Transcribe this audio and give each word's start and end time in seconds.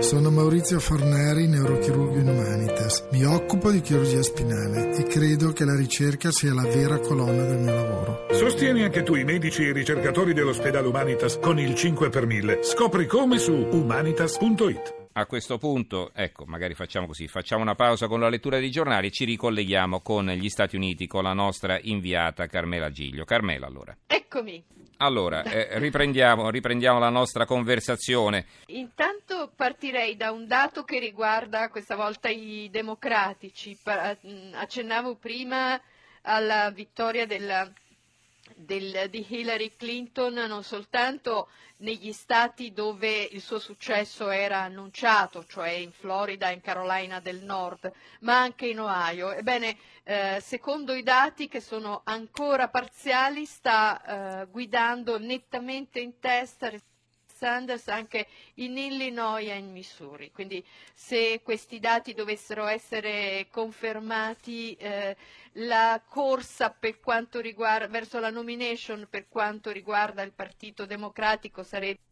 Sono 0.00 0.30
Maurizio 0.30 0.78
Forneri, 0.78 1.48
neurochirurgo 1.48 2.18
in 2.18 2.28
Humanitas. 2.28 3.08
Mi 3.10 3.24
occupo 3.24 3.72
di 3.72 3.80
chirurgia 3.80 4.22
spinale 4.22 4.96
e 4.96 5.02
credo 5.02 5.52
che 5.52 5.64
la 5.64 5.74
ricerca 5.74 6.30
sia 6.30 6.54
la 6.54 6.62
vera 6.62 7.00
colonna 7.00 7.44
del 7.44 7.58
mio 7.58 7.74
lavoro. 7.74 8.26
Sostieni 8.30 8.84
anche 8.84 9.02
tu 9.02 9.16
i 9.16 9.24
medici 9.24 9.64
e 9.64 9.70
i 9.70 9.72
ricercatori 9.72 10.34
dell'ospedale 10.34 10.86
Humanitas 10.86 11.38
con 11.40 11.58
il 11.58 11.74
5 11.74 12.10
per 12.10 12.26
1000. 12.26 12.60
Scopri 12.62 13.06
come 13.06 13.38
su 13.38 13.52
humanitas.it. 13.52 14.97
A 15.18 15.26
questo 15.26 15.58
punto, 15.58 16.12
ecco, 16.14 16.44
magari 16.46 16.74
facciamo 16.74 17.08
così, 17.08 17.26
facciamo 17.26 17.60
una 17.60 17.74
pausa 17.74 18.06
con 18.06 18.20
la 18.20 18.28
lettura 18.28 18.60
dei 18.60 18.70
giornali 18.70 19.08
e 19.08 19.10
ci 19.10 19.24
ricolleghiamo 19.24 20.00
con 20.00 20.28
gli 20.28 20.48
Stati 20.48 20.76
Uniti, 20.76 21.08
con 21.08 21.24
la 21.24 21.32
nostra 21.32 21.76
inviata 21.82 22.46
Carmela 22.46 22.88
Giglio. 22.92 23.24
Carmela, 23.24 23.66
allora. 23.66 23.96
Eccomi. 24.06 24.64
Allora, 24.98 25.42
eh, 25.42 25.76
riprendiamo, 25.80 26.50
riprendiamo 26.50 27.00
la 27.00 27.08
nostra 27.08 27.46
conversazione. 27.46 28.46
Intanto 28.66 29.50
partirei 29.56 30.14
da 30.14 30.30
un 30.30 30.46
dato 30.46 30.84
che 30.84 31.00
riguarda 31.00 31.68
questa 31.68 31.96
volta 31.96 32.28
i 32.28 32.68
democratici. 32.70 33.76
Accennavo 34.52 35.16
prima 35.16 35.80
alla 36.22 36.70
vittoria 36.70 37.26
della 37.26 37.68
del, 38.58 39.08
di 39.10 39.24
Hillary 39.28 39.76
Clinton 39.76 40.34
non 40.34 40.62
soltanto 40.64 41.48
negli 41.78 42.12
stati 42.12 42.72
dove 42.72 43.22
il 43.22 43.40
suo 43.40 43.58
successo 43.58 44.30
era 44.30 44.62
annunciato, 44.62 45.44
cioè 45.46 45.70
in 45.70 45.92
Florida 45.92 46.50
in 46.50 46.60
Carolina 46.60 47.20
del 47.20 47.42
Nord, 47.42 47.90
ma 48.20 48.40
anche 48.40 48.66
in 48.66 48.80
Ohio. 48.80 49.32
Ebbene, 49.32 49.76
eh, 50.02 50.38
secondo 50.40 50.92
i 50.94 51.02
dati 51.02 51.48
che 51.48 51.60
sono 51.60 52.00
ancora 52.04 52.68
parziali, 52.68 53.44
sta 53.44 54.42
eh, 54.42 54.46
guidando 54.46 55.18
nettamente 55.18 56.00
in 56.00 56.18
testa 56.18 56.70
Sanders 57.38 57.86
anche 57.86 58.26
in 58.54 58.76
Illinois 58.76 59.48
e 59.48 59.56
in 59.56 59.70
Missouri. 59.70 60.32
Quindi 60.32 60.64
se 60.92 61.40
questi 61.44 61.78
dati 61.78 62.12
dovessero 62.12 62.66
essere 62.66 63.46
confermati, 63.50 64.74
eh, 64.74 65.16
la 65.52 66.02
corsa 66.04 66.74
riguarda, 67.40 67.86
verso 67.86 68.18
la 68.18 68.30
nomination 68.30 69.06
per 69.08 69.28
quanto 69.28 69.70
riguarda 69.70 70.22
il 70.22 70.32
Partito 70.32 70.84
Democratico 70.84 71.62
sarebbe 71.62 72.07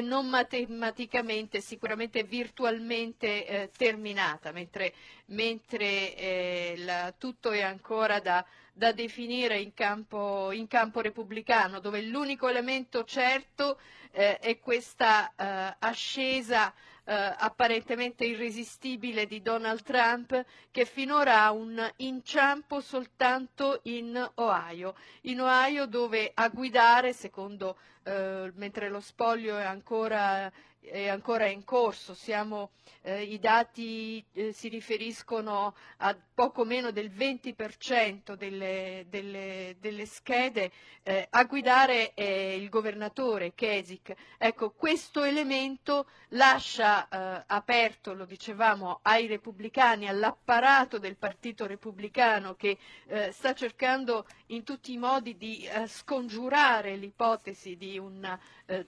non 0.00 0.26
matematicamente, 0.28 1.60
sicuramente 1.60 2.24
virtualmente 2.24 3.46
eh, 3.46 3.70
terminata, 3.76 4.50
mentre, 4.50 4.92
mentre 5.26 6.16
eh, 6.16 6.74
la, 6.78 7.14
tutto 7.16 7.52
è 7.52 7.60
ancora 7.62 8.18
da, 8.18 8.44
da 8.72 8.90
definire 8.90 9.60
in 9.60 9.72
campo, 9.72 10.50
in 10.50 10.66
campo, 10.66 11.00
repubblicano, 11.00 11.78
dove 11.78 12.02
l'unico 12.02 12.48
elemento 12.48 13.04
certo 13.04 13.78
eh, 14.10 14.38
è 14.40 14.58
questa 14.58 15.32
eh, 15.36 15.76
ascesa 15.78 16.74
eh, 17.04 17.34
apparentemente 17.38 18.24
irresistibile 18.24 19.26
di 19.26 19.42
Donald 19.42 19.82
Trump 19.82 20.44
che 20.70 20.84
finora 20.84 21.42
ha 21.42 21.52
un 21.52 21.92
inciampo 21.96 22.80
soltanto 22.80 23.80
in 23.84 24.30
Ohio, 24.36 24.94
in 25.22 25.40
Ohio 25.40 25.86
dove 25.86 26.30
a 26.32 26.48
guidare, 26.48 27.12
secondo, 27.12 27.76
eh, 28.04 28.50
mentre 28.54 28.88
lo 28.88 29.00
spoglio 29.00 29.58
è 29.58 29.64
ancora 29.64 30.50
è 30.84 31.08
ancora 31.08 31.46
in 31.46 31.64
corso, 31.64 32.14
Siamo, 32.14 32.70
eh, 33.02 33.22
i 33.22 33.38
dati 33.38 34.24
eh, 34.32 34.52
si 34.52 34.68
riferiscono 34.68 35.74
a 35.98 36.16
poco 36.34 36.64
meno 36.64 36.90
del 36.90 37.10
20% 37.10 38.34
delle, 38.34 39.06
delle, 39.08 39.76
delle 39.78 40.06
schede, 40.06 40.70
eh, 41.02 41.26
a 41.30 41.44
guidare 41.44 42.14
è 42.14 42.22
il 42.22 42.68
governatore 42.68 43.54
Kesik. 43.54 44.14
Ecco, 44.38 44.70
questo 44.70 45.22
elemento 45.22 46.06
lascia 46.30 47.08
eh, 47.08 47.44
aperto, 47.46 48.14
lo 48.14 48.24
dicevamo, 48.24 49.00
ai 49.02 49.26
repubblicani, 49.26 50.08
all'apparato 50.08 50.98
del 50.98 51.16
Partito 51.16 51.66
Repubblicano 51.66 52.54
che 52.54 52.78
eh, 53.06 53.32
sta 53.32 53.54
cercando 53.54 54.26
in 54.46 54.64
tutti 54.64 54.92
i 54.92 54.98
modi 54.98 55.36
di 55.36 55.64
eh, 55.66 55.86
scongiurare 55.86 56.96
l'ipotesi 56.96 57.76
di 57.76 57.98
un 57.98 58.38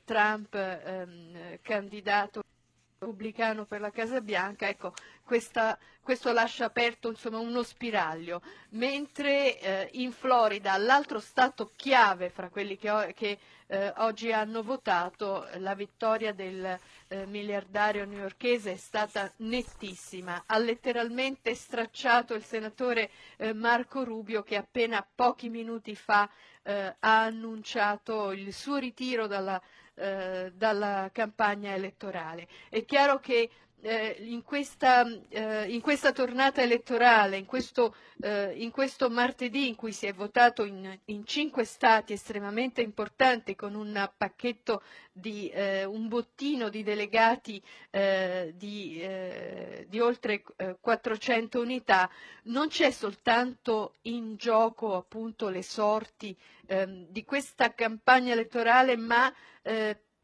Trump 0.05 0.55
ehm, 0.55 1.59
candidato 1.87 2.43
repubblicano 2.99 3.65
per 3.65 3.81
la 3.81 3.91
Casa 3.91 4.21
Bianca, 4.21 4.69
ecco, 4.69 4.93
questa, 5.23 5.79
questo 6.01 6.33
lascia 6.33 6.65
aperto 6.65 7.11
insomma, 7.11 7.39
uno 7.39 7.63
spiraglio, 7.63 8.41
mentre 8.71 9.61
eh, 9.61 9.89
in 9.93 10.11
Florida, 10.11 10.77
l'altro 10.79 11.21
stato 11.21 11.71
chiave 11.77 12.31
fra 12.31 12.49
quelli 12.49 12.77
che, 12.77 13.13
che 13.15 13.39
eh, 13.69 13.93
oggi 13.99 14.33
hanno 14.33 14.63
votato, 14.63 15.47
la 15.59 15.75
vittoria 15.75 16.33
del 16.33 16.79
eh, 17.09 17.27
miliardario 17.27 18.05
newyorchese 18.05 18.73
è 18.73 18.77
stata 18.77 19.31
nettissima, 19.39 20.43
ha 20.47 20.59
letteralmente 20.59 21.55
stracciato 21.55 22.35
il 22.35 22.43
senatore 22.43 23.11
eh, 23.37 23.53
Marco 23.53 24.03
Rubio 24.03 24.43
che 24.43 24.57
appena 24.57 25.07
pochi 25.15 25.51
minuti 25.51 25.95
fa 25.95 26.29
eh, 26.63 26.97
ha 26.99 27.23
annunciato 27.23 28.33
il 28.33 28.53
suo 28.53 28.77
ritiro 28.77 29.27
dalla 29.29 29.61
eh, 29.97 30.53
dalla 30.55 31.11
campagna 31.13 31.75
elettorale. 31.75 32.47
È 32.69 32.85
chiaro 32.85 33.19
che 33.19 33.51
eh, 33.83 34.17
in, 34.21 34.43
questa, 34.43 35.07
eh, 35.29 35.71
in, 35.71 35.81
questa, 35.81 36.13
tornata 36.13 36.63
elettorale, 36.63 37.37
in 37.37 37.45
questo, 37.47 37.95
eh, 38.21 38.53
in 38.57 38.71
questo, 38.71 39.11
martedì 39.11 39.69
in 39.69 39.75
cui 39.77 39.93
si 39.93 40.07
è 40.07 40.13
votato 40.13 40.65
in, 40.65 40.99
in 41.07 41.25
cinque 41.25 41.65
stati 41.65 42.13
estremamente 42.13 42.81
importanti 42.81 43.55
con 43.55 43.75
un 43.75 44.11
pacchetto 44.17 44.83
di 45.13 45.49
eh, 45.51 45.85
un 45.85 46.09
bottino 46.09 46.69
di 46.69 46.83
delegati 46.83 47.63
eh, 47.91 48.53
di, 48.57 49.01
eh, 49.01 49.87
di, 49.89 50.01
oltre 50.01 50.43
400 50.81 51.61
unità, 51.61 52.11
non 52.45 52.69
c'è 52.69 52.91
soltanto 52.91 53.95
in 54.03 54.37
gioco 54.37 54.97
appunto 54.97 55.49
le 55.49 55.63
sorti 55.63 56.37
ehm, 56.67 57.07
di 57.09 57.25
questa 57.25 57.73
campagna 57.75 58.33
elettorale, 58.33 58.97
ma 58.97 59.33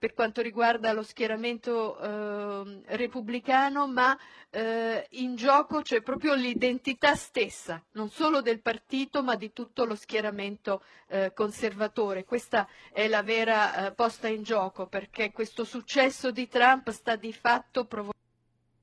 per 0.02 0.14
quanto 0.14 0.42
riguarda 0.42 0.92
lo 0.92 1.04
schieramento 1.04 1.96
eh, 1.96 2.82
repubblicano, 2.96 3.86
ma 3.86 4.18
eh, 4.50 5.06
in 5.10 5.36
gioco 5.36 5.80
c'è 5.80 6.02
proprio 6.02 6.34
l'identità 6.34 7.14
stessa, 7.14 7.80
non 7.92 8.10
solo 8.10 8.42
del 8.42 8.60
partito, 8.60 9.22
ma 9.22 9.36
di 9.36 9.52
tutto 9.52 9.84
lo 9.84 9.94
schieramento 9.94 10.82
eh, 11.06 11.32
conservatore. 11.32 12.24
Questa 12.24 12.66
è 12.92 13.06
la 13.06 13.22
vera 13.22 13.86
eh, 13.86 13.92
posta 13.92 14.26
in 14.26 14.42
gioco, 14.42 14.88
perché 14.88 15.30
questo 15.30 15.62
successo 15.62 16.32
di 16.32 16.48
Trump 16.48 16.90
sta 16.90 17.14
di 17.14 17.32
fatto 17.32 17.84
provocando 17.84 18.21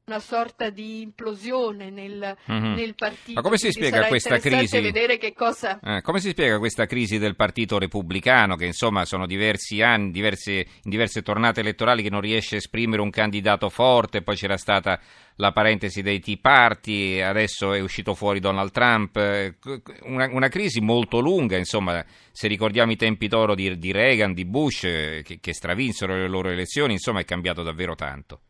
una 0.10 0.20
sorta 0.20 0.72
di 0.72 1.02
implosione 1.02 1.92
nel, 1.92 2.36
mm-hmm. 2.52 2.74
nel 2.74 2.96
partito. 2.96 3.34
Ma 3.34 3.42
come 3.42 3.58
si 3.58 3.72
spiega 3.72 4.08
questa 4.08 4.40
crisi? 4.40 4.92
Cosa... 5.36 5.80
Eh, 5.82 6.02
come 6.02 6.20
si 6.20 6.30
spiega 6.30 6.58
questa 6.58 6.88
crisi 6.88 7.20
del 7.20 7.36
partito 7.36 7.78
repubblicano, 7.78 8.56
che 8.56 8.66
insomma 8.66 9.06
sono 9.06 9.28
diversi 9.28 9.82
anni, 9.82 10.12
diverse, 10.12 10.52
in 10.52 10.90
diverse 10.90 11.22
tornate 11.22 11.60
elettorali 11.60 12.02
che 12.02 12.10
non 12.10 12.22
riesce 12.22 12.56
a 12.56 12.58
esprimere 12.58 13.02
un 13.02 13.12
candidato 13.12 13.70
forte, 13.70 14.24
poi 14.24 14.36
c'era 14.36 14.58
stata 14.58 15.00
la 15.36 15.52
parentesi 15.52 16.02
dei 16.02 16.20
Tea 16.20 16.38
Party, 16.42 17.22
adesso 17.22 17.72
è 17.72 17.80
uscito 17.80 18.14
fuori 18.14 18.40
Donald 18.40 18.72
Trump, 18.72 19.16
eh, 19.16 19.56
una, 20.04 20.28
una 20.32 20.50
crisi 20.50 20.82
molto 20.82 21.20
lunga, 21.20 21.56
insomma, 21.56 22.04
se 22.32 22.48
ricordiamo 22.48 22.92
i 22.92 22.98
tempi 22.98 23.28
d'oro 23.28 23.56
di, 23.56 23.78
di 23.78 23.92
Reagan, 23.92 24.34
di 24.34 24.46
Bush, 24.46 24.84
eh, 24.86 25.22
che, 25.24 25.40
che 25.40 25.54
stravinsero 25.54 26.16
le 26.16 26.28
loro 26.28 26.50
elezioni, 26.50 26.94
insomma 26.94 27.22
è 27.22 27.26
cambiato 27.26 27.64
davvero 27.64 27.96
tanto. 27.96 28.42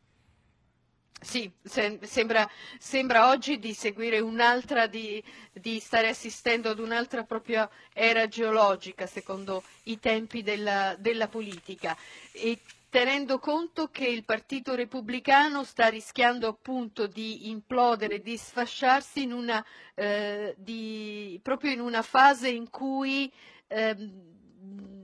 Sì, 1.22 1.52
se, 1.62 2.00
sembra, 2.03 2.50
sembra, 2.78 3.30
oggi 3.30 3.59
di 3.59 3.74
seguire 3.74 4.19
un'altra, 4.19 4.88
di, 4.88 5.22
di, 5.52 5.80
stare 5.80 6.07
assistendo 6.07 6.69
ad 6.69 6.80
un'altra 6.80 7.24
propria 7.24 7.69
era 7.94 8.28
geologica, 8.30 9.06
secondo 9.06 9.63
i 9.84 10.00
tempi 10.00 10.44
della, 10.44 10.96
della 10.97 11.28
politica. 11.28 11.96
E 12.31 12.59
tenendo 12.90 13.38
conto 13.38 13.90
che 13.90 14.08
il 14.08 14.24
Partito 14.24 14.75
Repubblicano 14.75 15.66
sta 15.66 15.88
rischiando 15.88 16.47
appunto 16.47 17.05
di 17.05 17.49
implodere, 17.49 18.22
di 18.22 18.38
sfasciarsi 18.38 19.23
in 19.23 19.34
una, 19.34 19.64
eh, 19.96 20.55
di, 20.58 21.38
proprio 21.43 21.72
in 21.72 21.82
una 21.82 22.02
fase 22.02 22.47
in 22.47 22.70
cui 22.70 23.32
eh, 23.67 23.96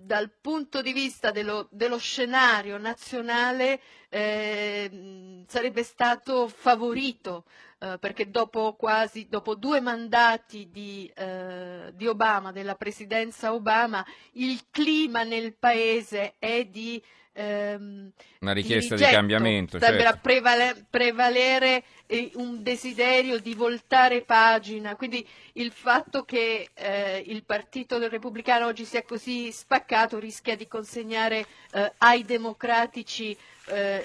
dal 0.05 0.29
punto 0.39 0.81
di 0.81 0.93
vista 0.93 1.31
dello, 1.31 1.67
dello 1.71 1.97
scenario 1.97 2.77
nazionale 2.77 3.81
eh, 4.09 5.43
sarebbe 5.47 5.83
stato 5.83 6.47
favorito 6.47 7.45
eh, 7.77 7.97
perché 7.99 8.29
dopo, 8.29 8.75
quasi, 8.75 9.27
dopo 9.29 9.53
due 9.55 9.81
mandati 9.81 10.69
di, 10.71 11.11
eh, 11.13 11.91
di, 11.93 12.07
Obama, 12.07 12.53
della 12.53 12.75
presidenza 12.75 13.53
Obama, 13.53 14.05
il 14.33 14.61
clima 14.71 15.23
nel 15.23 15.55
paese 15.55 16.35
è 16.39 16.63
di 16.63 17.01
ehm, 17.33 18.11
una 18.39 18.53
richiesta 18.53 18.95
di, 18.95 19.03
di 19.03 19.09
cambiamento. 19.09 19.77
Sembra 19.77 20.03
certo. 20.03 20.19
prevale, 20.21 20.85
prevalere 20.89 21.83
eh, 22.05 22.31
un 22.35 22.63
desiderio 22.63 23.39
di 23.39 23.53
voltare 23.53 24.21
pagina, 24.21 24.95
quindi 24.95 25.27
il 25.53 25.71
fatto 25.71 26.23
che 26.23 26.69
eh, 26.73 27.23
il 27.27 27.43
Partito 27.43 27.97
del 27.97 28.09
Repubblicano 28.09 28.67
oggi 28.67 28.85
sia 28.85 29.03
così 29.03 29.51
spaccato 29.51 30.17
rischia 30.17 30.55
di 30.55 30.67
consegnare 30.67 31.45
eh, 31.73 31.91
ai 31.97 32.23
democratici 32.23 33.37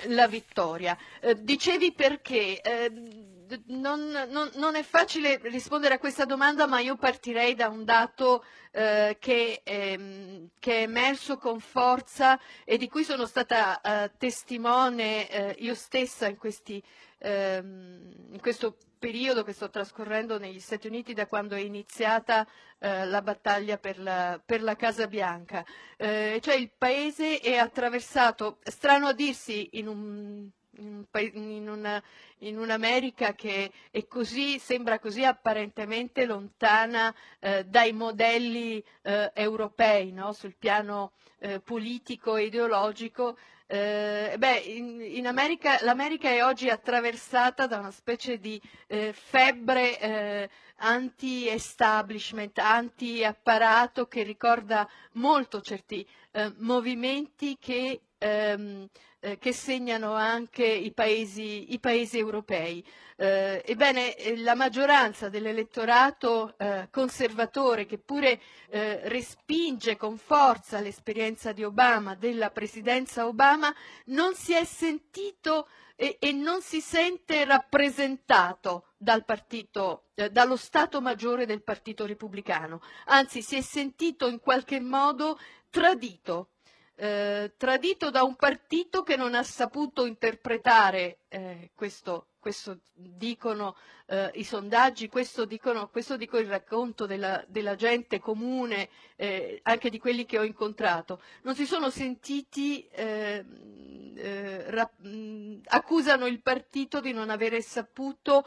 la 0.07 0.27
vittoria. 0.27 0.97
Dicevi 1.37 1.93
perché? 1.93 2.63
Non, 3.67 4.11
non, 4.29 4.51
non, 4.55 4.77
è 4.77 4.83
facile 4.83 5.41
rispondere 5.43 5.95
a 5.95 5.99
questa 5.99 6.25
domanda, 6.25 6.67
ma 6.67 6.79
io 6.79 6.97
partirei 6.97 7.55
da 7.55 7.69
un 7.69 7.85
dato 7.85 8.45
eh, 8.71 9.17
che, 9.19 9.63
ehm, 9.65 10.51
che, 10.59 10.79
è 10.79 10.83
emerso 10.83 11.37
con 11.37 11.59
forza 11.59 12.39
e 12.65 12.77
di 12.77 12.89
cui 12.89 13.03
sono 13.03 13.27
stata 13.27 13.81
eh, 13.81 14.13
testimone 14.17 15.29
eh, 15.29 15.57
io 15.59 15.75
stessa 15.75 16.29
in, 16.29 16.37
questi, 16.37 16.81
ehm, 17.19 18.29
in, 18.33 18.41
questo 18.41 18.77
periodo 18.99 19.43
che 19.43 19.53
sto 19.53 19.69
trascorrendo 19.69 20.39
negli 20.39 20.61
Stati 20.61 20.87
Uniti 20.87 21.13
da 21.13 21.27
quando 21.27 21.57
è 21.57 21.61
iniziata 21.61 22.47
eh, 22.79 23.05
la 23.07 23.23
battaglia 23.23 23.79
per 23.79 23.99
la, 23.99 24.41
per 24.45 24.63
la 24.63 24.77
Casa 24.77 25.09
Bianca. 25.09 25.65
Eh, 25.97 26.39
cioè 26.41 26.55
il 26.55 26.71
paese 26.77 27.41
è 27.41 27.57
attraversato, 27.57 28.59
strano 28.63 29.09
a 29.09 29.13
dirsi 29.13 29.71
in 29.73 29.89
un 29.89 30.51
in, 30.81 31.69
una, 31.69 32.03
in, 32.39 32.59
un'America 32.59 33.35
che 33.35 33.71
così, 34.09 34.59
sembra 34.59 34.99
così 34.99 35.25
apparentemente 35.25 36.25
lontana 36.25 37.15
eh, 37.39 37.65
dai 37.65 37.93
modelli 37.93 38.83
eh, 39.03 39.31
europei 39.35 40.13
no? 40.13 40.33
sul 40.33 40.55
piano 40.59 41.13
eh, 41.39 41.61
politico 41.61 42.37
e 42.37 42.45
ideologico. 42.45 43.37
Eh, 43.67 44.35
beh, 44.37 44.57
in, 44.67 45.01
in 45.01 45.27
America, 45.29 45.79
L'America 45.83 46.29
è 46.29 46.43
oggi 46.45 46.69
attraversata 46.69 47.67
da 47.69 47.79
una 47.79 47.93
specie 47.93 48.39
di 48.41 48.61
eh, 48.89 49.13
febbre 49.13 50.01
eh, 50.01 50.51
anti-establishment, 50.79 52.59
anti-apparato 52.59 54.07
che 54.07 54.23
ricorda 54.23 54.89
molto 55.13 55.61
certi 55.61 56.07
movimenti 56.59 57.57
che 57.59 58.01
ehm, 58.21 58.87
eh, 59.23 59.39
che 59.39 59.53
segnano 59.53 60.15
anche 60.15 60.65
i 60.65 60.93
paesi, 60.93 61.73
i 61.73 61.79
paesi 61.79 62.19
europei. 62.19 62.85
Eh, 63.17 63.63
ebbene, 63.67 64.15
eh, 64.17 64.39
la 64.39 64.55
maggioranza 64.55 65.29
dell'elettorato 65.29 66.55
eh, 66.57 66.89
conservatore, 66.91 67.87
che 67.87 67.99
pure 67.99 68.41
eh, 68.71 69.09
respinge 69.09 69.97
con 69.97 70.17
forza 70.17 70.81
l'esperienza 70.81 71.53
di 71.53 71.65
Obama, 71.65 72.15
della 72.15 72.51
presidenza 72.51 73.27
Obama, 73.27 73.75
non 74.07 74.35
si 74.35 74.55
è 74.55 74.65
sentito 74.65 75.69
e, 75.97 76.17
e 76.19 76.33
non 76.33 76.63
si 76.63 76.81
sente 76.81 77.45
rappresentato 77.45 78.87
dal 78.97 79.25
partito, 79.25 80.05
dallo 80.31 80.57
Stato 80.57 81.01
Maggiore 81.03 81.45
del 81.45 81.63
Partito 81.63 82.07
Repubblicano, 82.07 82.81
anzi 83.07 83.43
si 83.43 83.57
è 83.57 83.61
sentito 83.61 84.27
in 84.27 84.41
qualche 84.41 84.81
modo 84.81 85.39
tradito 85.69 86.49
eh, 87.03 87.55
tradito 87.57 88.11
da 88.11 88.23
un 88.25 88.37
partito 88.37 89.03
che 89.03 89.17
non 89.17 89.35
ha 89.35 89.43
saputo 89.43 90.05
interpretare 90.05 91.21
eh, 91.29 91.71
questo, 91.75 92.27
questo, 92.39 92.81
dicono 92.93 93.75
eh, 94.05 94.31
i 94.35 94.45
sondaggi, 94.45 95.09
questo 95.09 95.47
dicono, 95.47 95.89
questo 95.89 96.19
dico 96.19 96.37
il 96.37 96.47
racconto 96.47 97.07
della, 97.07 97.43
della 97.49 97.75
gente 97.75 98.19
comune, 98.19 98.91
eh, 99.17 99.61
anche 99.63 99.89
di 99.89 99.99
quelli 99.99 100.27
che 100.27 100.39
ho 100.39 100.43
incontrato, 100.43 101.23
non 101.45 101.55
si 101.55 101.65
sono 101.65 101.89
sentiti, 101.89 102.87
eh, 102.89 103.47
rap- 104.67 105.01
accusano 105.69 106.27
il 106.27 106.43
partito 106.43 107.01
di 107.01 107.13
non 107.13 107.31
avere 107.31 107.63
saputo 107.63 108.47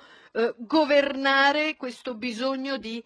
governare 0.57 1.75
questo 1.75 2.15
bisogno 2.15 2.77
di, 2.77 3.03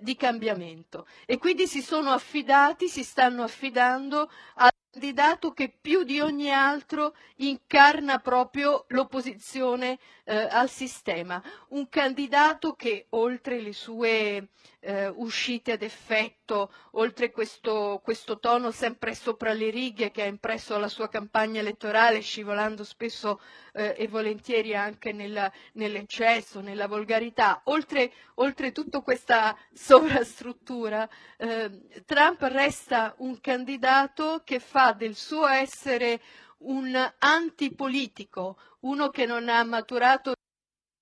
di 0.00 0.14
cambiamento. 0.16 1.06
E 1.26 1.36
quindi 1.36 1.66
si 1.66 1.82
sono 1.82 2.10
affidati, 2.10 2.88
si 2.88 3.02
stanno 3.02 3.42
affidando 3.42 4.30
a 4.54 4.70
candidato 4.98 5.52
che 5.52 5.72
più 5.80 6.02
di 6.02 6.18
ogni 6.18 6.50
altro 6.50 7.14
incarna 7.36 8.18
proprio 8.18 8.84
l'opposizione 8.88 9.96
eh, 10.24 10.34
al 10.50 10.68
sistema, 10.68 11.40
un 11.68 11.88
candidato 11.88 12.74
che 12.74 13.06
oltre 13.10 13.60
le 13.60 13.72
sue 13.72 14.48
eh, 14.88 15.06
uscite 15.16 15.72
ad 15.72 15.82
effetto, 15.82 16.72
oltre 16.92 17.30
questo, 17.30 18.00
questo, 18.02 18.38
tono 18.38 18.70
sempre 18.70 19.14
sopra 19.14 19.52
le 19.52 19.68
righe 19.68 20.10
che 20.10 20.22
ha 20.22 20.24
impresso 20.24 20.78
la 20.78 20.88
sua 20.88 21.10
campagna 21.10 21.60
elettorale, 21.60 22.20
scivolando 22.20 22.84
spesso 22.84 23.38
eh, 23.74 23.94
e 23.98 24.08
volentieri 24.08 24.74
anche 24.74 25.12
nella, 25.12 25.52
nell'eccesso, 25.74 26.62
nella 26.62 26.86
volgarità, 26.86 27.60
oltre, 27.64 28.10
oltre 28.36 28.72
tutta 28.72 29.02
questa 29.02 29.54
sovrastruttura, 29.74 31.06
eh, 31.36 31.70
Trump 32.06 32.40
resta 32.44 33.14
un 33.18 33.38
candidato 33.42 34.40
che 34.42 34.58
fa 34.58 34.92
del 34.92 35.14
suo 35.16 35.46
essere 35.46 36.18
un 36.60 36.96
antipolitico, 37.18 38.56
uno 38.80 39.10
che 39.10 39.26
non 39.26 39.50
ha 39.50 39.62
maturato 39.64 40.32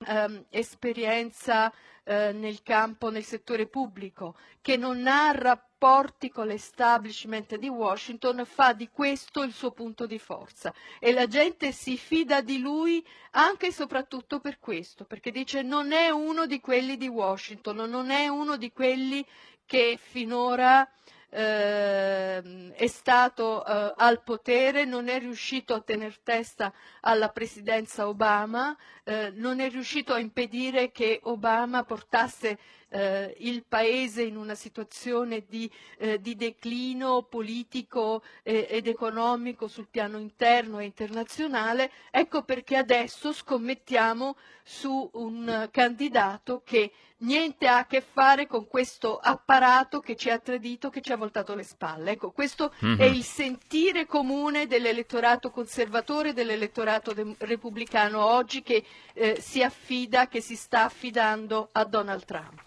ehm, 0.07 0.45
esperienza 0.51 1.73
eh, 2.05 2.33
nel 2.33 2.63
campo, 2.63 3.11
nel 3.11 3.25
settore 3.25 3.67
pubblico, 3.67 4.37
che 4.61 4.77
non 4.77 5.07
ha 5.07 5.33
rapporti 5.33 6.31
con 6.31 6.47
l'establishment 6.47 7.57
di 7.57 7.69
Washington, 7.69 8.45
fa 8.45 8.73
di 8.73 8.89
questo 8.91 9.43
il 9.43 9.53
suo 9.53 9.73
punto 9.73 10.07
di 10.07 10.19
forza. 10.19 10.73
E 11.01 11.13
la 11.13 11.27
gente 11.27 11.73
si 11.73 11.97
fida 11.97 12.41
di 12.41 12.59
lui 12.59 13.05
anche 13.33 13.67
e 13.67 13.73
soprattutto 13.73 14.39
per 14.39 14.59
questo, 14.61 15.05
perché 15.05 15.31
dice 15.33 15.63
non 15.63 15.93
è 15.93 16.11
uno 16.11 16.47
di 16.47 16.61
quelli 16.61 16.97
di 16.97 17.09
Washington, 17.09 17.89
non 17.89 18.11
è 18.11 18.29
uno 18.29 18.57
di 18.57 18.73
quelli 18.73 19.27
che 19.67 19.99
finora 20.01 20.89
eh, 21.31 22.73
è 22.73 22.87
stato 22.87 23.65
eh, 23.65 23.95
al 23.97 24.23
potere, 24.23 24.85
non 24.85 25.09
è 25.09 25.19
riuscito 25.19 25.75
a 25.75 25.81
tenere 25.81 26.15
testa 26.23 26.73
alla 27.01 27.29
presidenza 27.29 28.09
Obama, 28.09 28.77
eh, 29.05 29.33
non 29.35 29.61
è 29.61 29.71
riuscito 29.71 30.13
a 30.13 30.19
impedire 30.19 30.91
che 30.91 31.21
Obama 31.25 31.85
portasse 31.85 32.59
eh, 32.89 33.35
il 33.41 33.65
Paese 33.67 34.23
in 34.23 34.37
una 34.37 34.55
situazione 34.55 35.45
di, 35.49 35.71
eh, 35.99 36.21
di 36.21 36.37
declino 36.37 37.23
politico 37.23 38.23
eh, 38.43 38.67
ed 38.71 38.87
economico 38.87 39.69
sul 39.69 39.89
piano 39.89 40.19
interno 40.19 40.79
e 40.79 40.85
internazionale, 40.85 41.91
ecco 42.11 42.43
perché 42.43 42.77
adesso 42.77 43.33
scommettiamo 43.33 44.37
su 44.63 45.09
un 45.15 45.69
candidato 45.71 46.63
che 46.65 46.93
niente 47.19 47.67
ha 47.67 47.79
a 47.79 47.87
che 47.87 48.01
fare 48.01 48.47
con 48.47 48.67
questo 48.67 49.17
apparato 49.19 50.01
che 50.01 50.17
ci 50.17 50.31
ha 50.31 50.39
tradito, 50.39 50.91
che 50.91 51.01
ci 51.01 51.13
ha 51.13 51.16
voltato 51.17 51.55
le 51.55 51.63
spalle. 51.63 52.13
Ecco, 52.13 52.31
questo 52.31 52.73
mm-hmm. 52.85 52.99
è 52.99 53.05
il 53.05 53.23
sentire 53.23 54.07
comune 54.07 54.67
dell'elettorato 54.67 55.51
conservatore, 55.51 56.33
dell'elettorato 56.33 57.13
de- 57.13 57.35
repubblicano 57.39 58.25
oggi 58.25 58.63
che 58.63 58.85
eh, 59.15 59.37
si 59.41 59.63
affida, 59.63 60.29
che 60.29 60.41
si 60.41 60.55
sta 60.55 60.85
affidando 60.85 61.69
a 61.73 61.85
Donald 61.85 62.25
Trump. 62.25 62.63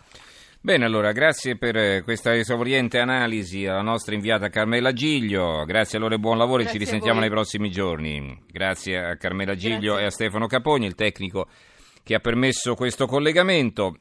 Bene, 0.61 0.83
allora 0.83 1.13
grazie 1.13 1.57
per 1.57 1.77
eh, 1.77 2.01
questa 2.03 2.35
esauriente 2.35 2.99
analisi 2.99 3.65
alla 3.65 3.81
nostra 3.81 4.13
inviata 4.13 4.49
Carmela 4.49 4.91
Giglio, 4.91 5.63
grazie 5.63 5.97
allora 5.97 6.15
e 6.15 6.19
buon 6.19 6.37
lavoro 6.37 6.63
grazie 6.63 6.77
ci 6.77 6.83
risentiamo 6.83 7.21
nei 7.21 7.29
prossimi 7.29 7.71
giorni. 7.71 8.43
Grazie 8.51 8.97
a 8.97 9.15
Carmela 9.15 9.55
Giglio 9.55 9.93
grazie. 9.93 10.01
e 10.01 10.05
a 10.05 10.09
Stefano 10.09 10.47
Capogni, 10.47 10.85
il 10.85 10.95
tecnico 10.95 11.47
che 12.03 12.13
ha 12.13 12.19
permesso 12.19 12.75
questo 12.75 13.05
collegamento. 13.05 13.99